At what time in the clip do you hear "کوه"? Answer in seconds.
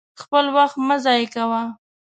1.33-1.61